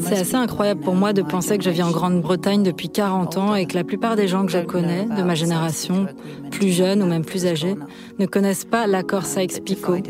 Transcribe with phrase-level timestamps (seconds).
[0.00, 3.54] C'est assez incroyable pour moi de penser que je vis en Grande-Bretagne depuis 40 ans
[3.54, 6.06] et que la plupart des gens que je connais, de ma génération,
[6.50, 7.74] plus jeunes ou même plus âgés,
[8.18, 10.02] ne connaissent pas l'accord Sykes-Picot,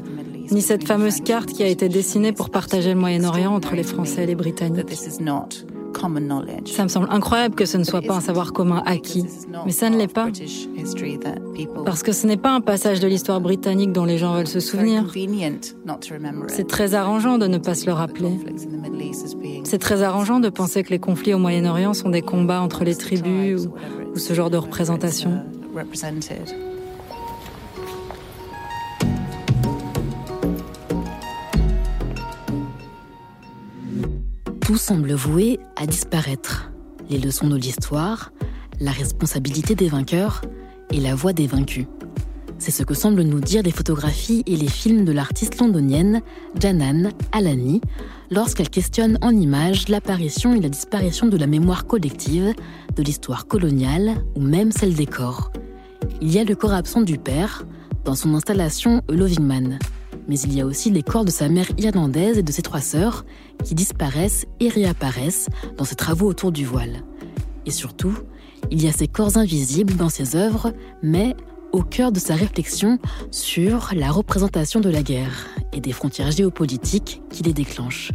[0.51, 4.25] ni cette fameuse carte qui a été dessinée pour partager le Moyen-Orient entre les Français
[4.25, 4.87] et les Britanniques.
[6.67, 9.25] Ça me semble incroyable que ce ne soit pas un savoir commun acquis,
[9.67, 10.29] mais ça ne l'est pas.
[11.85, 14.61] Parce que ce n'est pas un passage de l'histoire britannique dont les gens veulent se
[14.61, 15.05] souvenir.
[16.49, 18.39] C'est très arrangeant de ne pas se le rappeler.
[19.65, 22.95] C'est très arrangeant de penser que les conflits au Moyen-Orient sont des combats entre les
[22.95, 23.75] tribus ou,
[24.15, 25.43] ou ce genre de représentation.
[34.71, 36.71] Tout semble voué à disparaître.
[37.09, 38.31] Les leçons de l'histoire,
[38.79, 40.43] la responsabilité des vainqueurs
[40.93, 41.87] et la voix des vaincus.
[42.59, 46.23] C'est ce que semblent nous dire les photographies et les films de l'artiste londonienne
[46.57, 47.81] Janan Alani
[48.31, 52.55] lorsqu'elle questionne en images l'apparition et la disparition de la mémoire collective,
[52.95, 55.51] de l'histoire coloniale ou même celle des corps.
[56.21, 57.67] Il y a le corps absent du père
[58.05, 59.81] dans son installation A Loving Man
[60.29, 62.81] mais il y a aussi les corps de sa mère irlandaise et de ses trois
[62.81, 63.25] sœurs
[63.65, 67.03] qui disparaissent et réapparaissent dans ses travaux autour du voile.
[67.67, 68.17] Et surtout,
[68.71, 70.73] il y a ces corps invisibles dans ses œuvres,
[71.03, 71.35] mais
[71.73, 72.99] au cœur de sa réflexion
[73.31, 78.13] sur la représentation de la guerre et des frontières géopolitiques qui les déclenchent.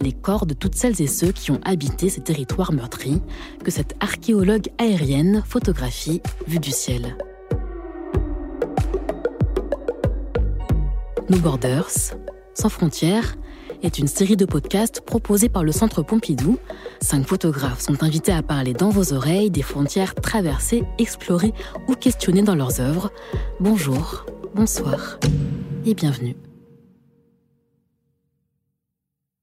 [0.00, 3.20] Les corps de toutes celles et ceux qui ont habité ces territoires meurtris
[3.64, 7.16] que cette archéologue aérienne photographie vue du ciel.
[11.30, 12.14] No Borders,
[12.54, 13.36] Sans frontières,
[13.82, 16.58] est une série de podcasts proposés par le Centre Pompidou.
[17.02, 21.52] Cinq photographes sont invités à parler dans vos oreilles des frontières traversées, explorées
[21.86, 23.12] ou questionnées dans leurs œuvres.
[23.60, 25.18] Bonjour, bonsoir
[25.84, 26.34] et bienvenue.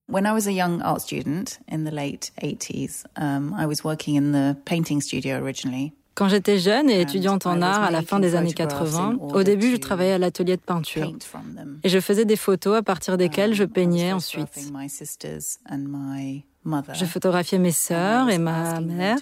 [0.07, 4.15] When I was a young art student in the late 80s, um, I was working
[4.15, 5.93] in the painting studio originally.
[6.15, 9.71] Quand j'étais jeune et étudiante en art à la fin des années 80, au début,
[9.71, 11.11] je travaillais à l'atelier de peinture.
[11.83, 14.47] Et je faisais des photos à partir desquelles je peignais ensuite.
[16.93, 19.19] Je photographiais mes sœurs et ma mère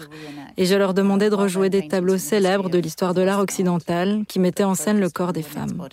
[0.56, 4.40] et je leur demandais de rejouer des tableaux célèbres de l'histoire de l'art occidental qui
[4.40, 5.86] mettaient en scène le corps des femmes.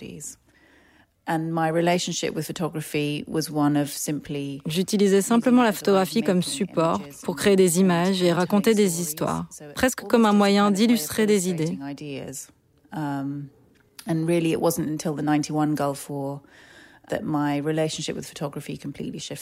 [4.65, 10.01] J'utilisais simplement la photographie comme support pour créer des images et raconter des histoires, presque
[10.01, 11.77] comme un moyen d'illustrer des idées.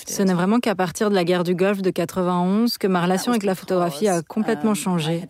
[0.08, 3.32] Ce n'est vraiment qu'à partir de la guerre du Golfe de 91 que ma relation
[3.32, 5.24] avec la photographie a complètement um, changé.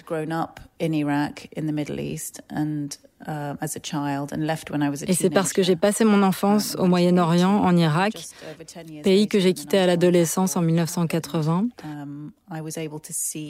[5.08, 8.14] Et c'est parce que j'ai passé mon enfance au Moyen-Orient, en Irak,
[9.04, 12.32] pays que j'ai quitté à l'adolescence en 1980, um,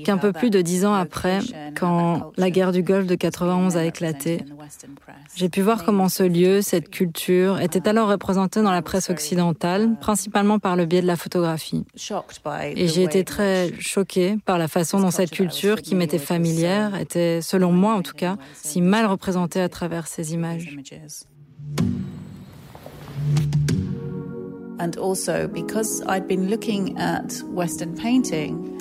[0.03, 1.39] qu'un peu plus de dix ans après,
[1.79, 4.43] quand la guerre du Golfe de 91 a éclaté,
[5.35, 9.97] j'ai pu voir comment ce lieu, cette culture, était alors représenté dans la presse occidentale,
[10.01, 11.85] principalement par le biais de la photographie.
[12.75, 17.18] Et j'ai été très choquée par la façon dont cette culture, qui m'était familière, était,
[17.41, 20.75] selon moi en tout cas, si mal représentée à travers ces images.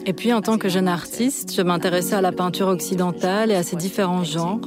[0.07, 3.63] Et puis, en tant que jeune artiste, je m'intéressais à la peinture occidentale et à
[3.63, 4.61] ses différents genres.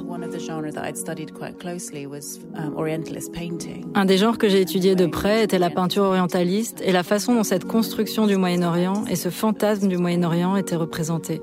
[3.95, 7.33] Un des genres que j'ai étudié de près était la peinture orientaliste et la façon
[7.33, 11.41] dont cette construction du Moyen-Orient et ce fantasme du Moyen-Orient étaient représentés.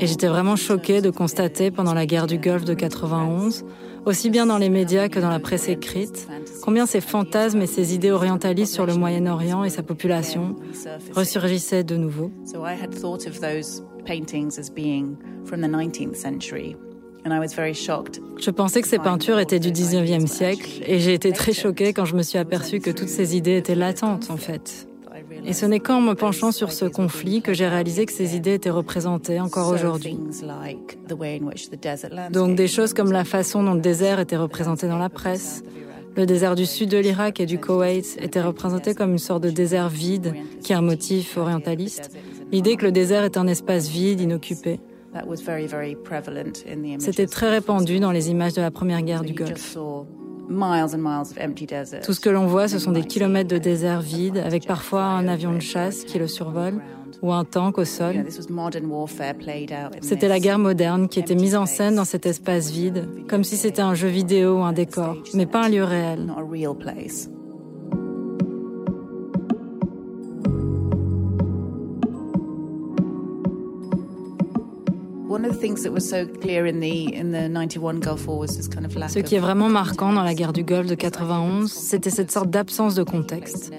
[0.00, 3.64] Et j'étais vraiment choquée de constater pendant la guerre du Golfe de 91,
[4.04, 6.28] aussi bien dans les médias que dans la presse écrite,
[6.62, 10.56] combien ces fantasmes et ces idées orientalistes sur le Moyen-Orient et sa population
[11.14, 12.30] ressurgissaient de nouveau.
[18.38, 22.04] Je pensais que ces peintures étaient du 19e siècle et j'ai été très choquée quand
[22.04, 24.86] je me suis aperçue que toutes ces idées étaient latentes en fait.
[25.44, 28.54] Et ce n'est qu'en me penchant sur ce conflit que j'ai réalisé que ces idées
[28.54, 30.18] étaient représentées encore aujourd'hui.
[32.30, 35.62] Donc des choses comme la façon dont le désert était représenté dans la presse,
[36.16, 39.50] le désert du sud de l'Irak et du Koweït était représenté comme une sorte de
[39.50, 42.10] désert vide, qui est un motif orientaliste.
[42.50, 44.80] L'idée que le désert est un espace vide, inoccupé.
[46.98, 49.76] C'était très répandu dans les images de la première guerre du Golfe.
[50.48, 55.28] Tout ce que l'on voit, ce sont des kilomètres de désert vide, avec parfois un
[55.28, 56.80] avion de chasse qui le survole
[57.22, 58.24] ou un tank au sol.
[60.00, 63.56] C'était la guerre moderne qui était mise en scène dans cet espace vide, comme si
[63.56, 66.26] c'était un jeu vidéo ou un décor, mais pas un lieu réel.
[79.08, 82.50] Ce qui est vraiment marquant dans la guerre du Golfe de 91, c'était cette sorte
[82.50, 83.72] d'absence de contexte.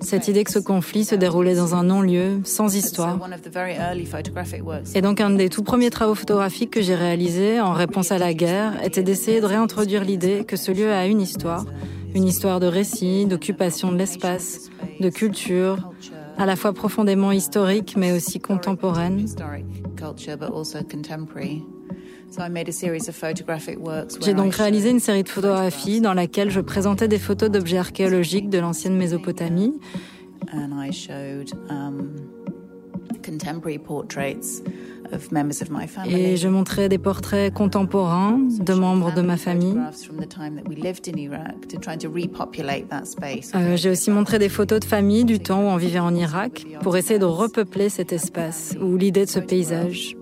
[0.00, 3.18] Cette idée que ce conflit se déroulait dans un non-lieu, sans histoire.
[4.94, 8.32] Et donc un des tout premiers travaux photographiques que j'ai réalisés en réponse à la
[8.34, 11.64] guerre était d'essayer de réintroduire l'idée que ce lieu a une histoire,
[12.14, 14.70] une histoire de récit, d'occupation de l'espace,
[15.00, 15.90] de culture,
[16.38, 19.26] à la fois profondément historique mais aussi contemporaine.
[24.20, 28.50] J'ai donc réalisé une série de photographies dans laquelle je présentais des photos d'objets archéologiques
[28.50, 29.80] de l'ancienne Mésopotamie.
[36.06, 39.76] Et je montrais des portraits contemporains de membres de ma famille.
[43.54, 46.66] Euh, j'ai aussi montré des photos de famille du temps où on vivait en Irak
[46.82, 50.16] pour essayer de repeupler cet espace ou l'idée de ce paysage.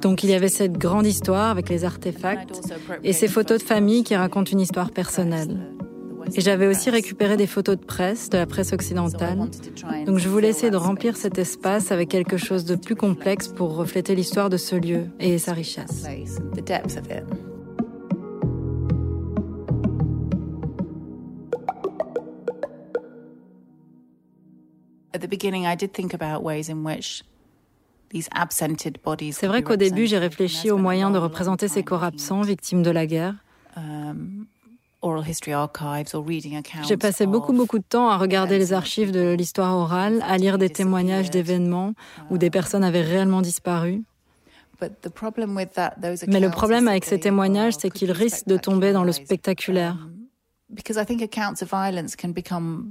[0.00, 2.60] Donc il y avait cette grande histoire avec les artefacts
[3.02, 5.58] et ces photos de famille qui racontent une histoire personnelle.
[6.34, 9.38] Et j'avais aussi récupéré des photos de presse, de la presse occidentale.
[10.06, 13.76] Donc je voulais essayer de remplir cet espace avec quelque chose de plus complexe pour
[13.76, 16.04] refléter l'histoire de ce lieu et sa richesse.
[29.32, 32.90] C'est vrai qu'au début, j'ai réfléchi aux moyens de représenter ces corps absents, victimes de
[32.90, 33.34] la guerre.
[35.02, 35.22] Um,
[36.88, 40.58] j'ai passé beaucoup, beaucoup de temps à regarder les archives de l'histoire orale, à lire
[40.58, 41.92] des témoignages d'événements
[42.30, 44.04] où des personnes avaient réellement disparu.
[46.28, 49.96] Mais le problème avec ces témoignages, c'est qu'ils risquent de tomber dans le spectaculaire.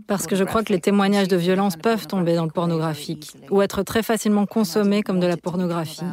[0.07, 3.61] Parce que je crois que les témoignages de violence peuvent tomber dans le pornographique ou
[3.61, 6.05] être très facilement consommés comme de la pornographie.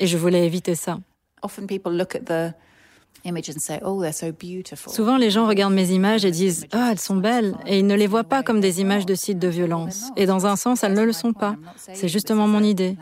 [0.00, 0.98] Et je voulais éviter ça.
[3.82, 4.02] Oh,
[4.86, 7.94] Souvent, les gens regardent mes images et disent Ah, elles sont belles, et ils ne
[7.94, 10.10] les voient pas comme des images de sites de violence.
[10.16, 11.56] Et dans un sens, elles ne le sont pas.
[11.76, 12.96] C'est justement mon idée.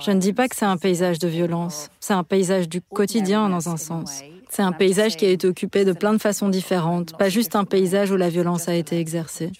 [0.00, 1.88] Je ne dis pas que c'est un paysage de violence.
[1.98, 4.22] C'est un paysage du quotidien dans un sens.
[4.48, 7.64] C'est un paysage qui a été occupé de plein de façons différentes, pas juste un
[7.64, 9.50] paysage où la violence a été exercée.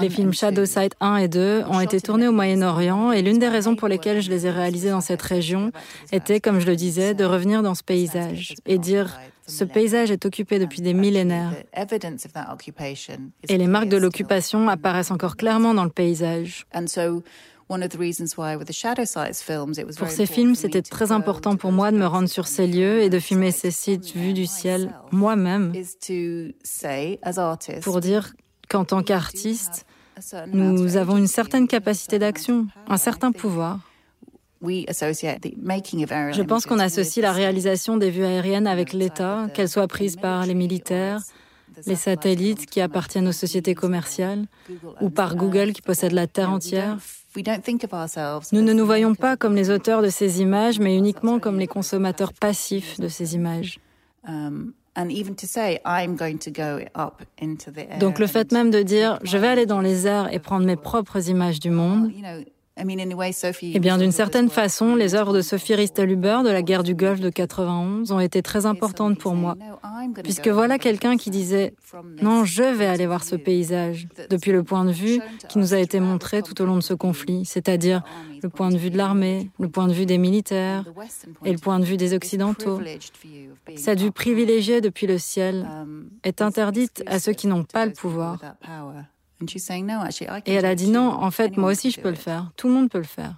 [0.00, 3.48] Les films Shadow Site 1 et 2 ont été tournés au Moyen-Orient et l'une des
[3.48, 5.72] raisons pour lesquelles je les ai réalisés dans cette région
[6.10, 10.24] était, comme je le disais, de revenir dans ce paysage et dire ce paysage est
[10.24, 11.52] occupé depuis des millénaires.
[13.48, 16.66] Et les marques de l'occupation apparaissent encore clairement dans le paysage.
[19.96, 23.10] Pour ces films, c'était très important pour moi de me rendre sur ces lieux et
[23.10, 25.72] de filmer ces sites vus du ciel moi-même.
[27.82, 28.34] pour dire
[28.68, 29.86] qu'en tant qu'artiste,
[30.52, 33.80] nous avons une certaine capacité d'action, un certain pouvoir.
[34.62, 40.46] Je pense qu'on associe la réalisation des vues aériennes avec l'État, qu'elles soient prises par
[40.46, 41.20] les militaires,
[41.86, 44.46] les satellites qui appartiennent aux sociétés commerciales,
[45.00, 46.98] ou par Google qui possède la Terre entière.
[48.52, 51.66] Nous ne nous voyons pas comme les auteurs de ces images, mais uniquement comme les
[51.66, 53.80] consommateurs passifs de ces images.
[58.00, 60.76] Donc le fait même de dire je vais aller dans les airs et prendre mes
[60.76, 62.12] propres images du monde,
[62.78, 67.20] eh bien, d'une certaine façon, les œuvres de Sophie Risteluber de la guerre du Golfe
[67.20, 69.56] de 91 ont été très importantes pour moi,
[70.24, 71.74] puisque voilà quelqu'un qui disait
[72.22, 75.78] non, je vais aller voir ce paysage depuis le point de vue qui nous a
[75.78, 78.02] été montré tout au long de ce conflit, c'est-à-dire
[78.42, 80.84] le point de vue de l'armée, le point de vue des militaires
[81.44, 82.80] et le point de vue des Occidentaux.
[83.76, 85.68] Cette vue privilégiée depuis le ciel
[86.24, 88.38] est interdite à ceux qui n'ont pas le pouvoir.
[90.46, 92.50] Et elle a dit non, en fait, moi aussi je peux le faire.
[92.56, 93.34] Tout le monde peut le faire.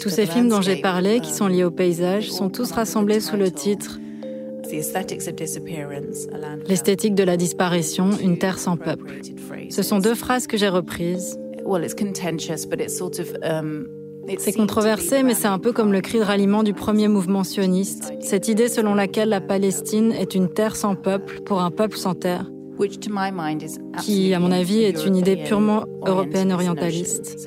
[0.00, 3.36] Tous ces films dont j'ai parlé, qui sont liés au paysage, sont tous rassemblés sous
[3.36, 3.98] le titre
[6.68, 9.20] L'esthétique de la disparition, une terre sans peuple.
[9.70, 11.38] Ce sont deux phrases que j'ai reprises.
[14.38, 18.12] C'est controversé, mais c'est un peu comme le cri de ralliement du premier mouvement sioniste,
[18.20, 22.14] cette idée selon laquelle la Palestine est une terre sans peuple pour un peuple sans
[22.14, 22.50] terre,
[24.02, 27.38] qui, à mon avis, est une idée purement européenne orientaliste.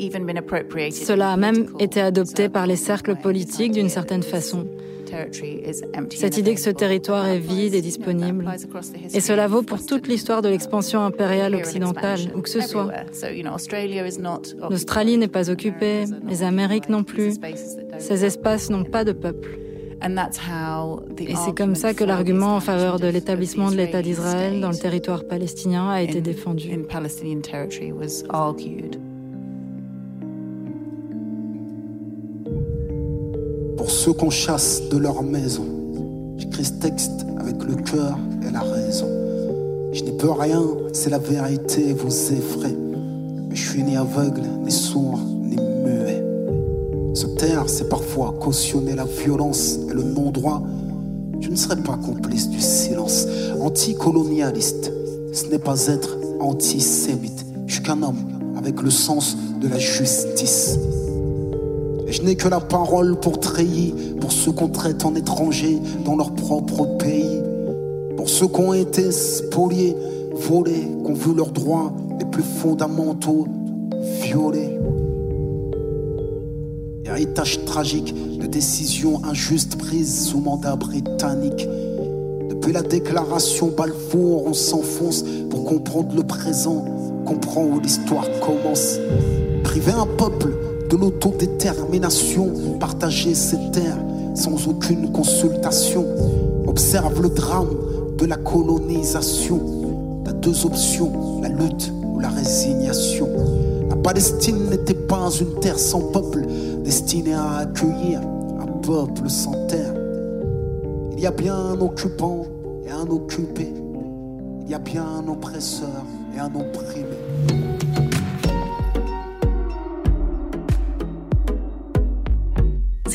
[0.00, 4.66] Cela a même été adopté par les cercles politiques d'une certaine façon.
[6.10, 8.46] Cette idée que ce territoire est vide et disponible.
[9.14, 12.90] Et cela vaut pour toute l'histoire de l'expansion impériale occidentale, où que ce soit.
[14.70, 17.34] L'Australie n'est pas occupée, les Amériques non plus.
[17.98, 19.58] Ces espaces n'ont pas de peuple.
[21.18, 24.76] Et c'est comme ça que l'argument en faveur de l'établissement de l'État d'Israël dans le
[24.76, 26.70] territoire palestinien a été défendu.
[33.78, 35.64] Pour ceux qu'on chasse de leur maison.
[36.36, 39.06] J'écris ce texte avec le cœur et la raison.
[39.92, 42.76] Je n'y peux rien, c'est la vérité, vous effraie.
[43.48, 46.22] Mais je suis ni aveugle, ni sourd, ni muet.
[47.14, 50.62] Se taire, c'est parfois cautionner la violence et le non-droit.
[51.40, 53.26] Je ne serai pas complice du silence.
[53.60, 54.92] Anticolonialiste,
[55.32, 57.46] ce n'est pas être antisémite.
[57.66, 58.18] Je suis qu'un homme
[58.56, 60.78] avec le sens de la justice.
[62.10, 66.32] Je n'ai que la parole pour treillir, pour ceux qu'on traite en étrangers dans leur
[66.34, 67.42] propre pays,
[68.16, 69.94] pour ceux qui ont été spoliés,
[70.32, 73.46] volés, qui ont vu leurs droits les plus fondamentaux
[74.22, 74.78] violés.
[77.04, 81.68] Héritage tragique de décisions injustes prises sous mandat britannique.
[82.48, 86.86] Depuis la déclaration Balfour, on s'enfonce pour comprendre le présent,
[87.26, 88.96] comprendre où l'histoire commence.
[89.62, 90.54] Priver un peuple
[90.88, 93.98] de l'autodétermination, partager ses terres
[94.34, 96.04] sans aucune consultation.
[96.66, 97.70] Observe le drame
[98.16, 99.60] de la colonisation.
[100.24, 103.28] T'as deux options, la lutte ou la résignation.
[103.88, 106.46] La Palestine n'était pas une terre sans peuple,
[106.84, 108.20] destinée à accueillir
[108.60, 109.94] un peuple sans terre.
[111.16, 112.44] Il y a bien un occupant
[112.86, 113.72] et un occupé.
[114.64, 116.04] Il y a bien un oppresseur
[116.36, 117.27] et un opprimé.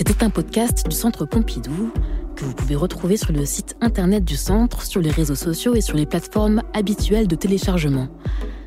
[0.05, 1.93] C'était un podcast du Centre Pompidou
[2.36, 5.81] que vous pouvez retrouver sur le site internet du Centre, sur les réseaux sociaux et
[5.81, 8.10] sur les plateformes habituelles de téléchargement.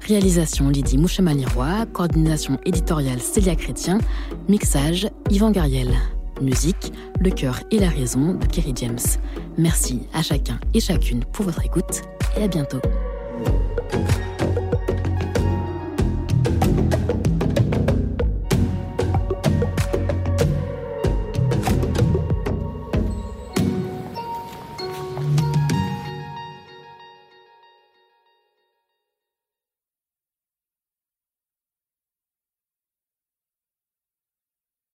[0.09, 3.99] Réalisation Lydie Mouchemaliroy, coordination éditoriale Célia Chrétien,
[4.49, 5.93] mixage Yvan Gariel.
[6.40, 8.97] Musique, Le cœur et la raison de Kerry James.
[9.59, 12.00] Merci à chacun et chacune pour votre écoute
[12.38, 12.81] et à bientôt.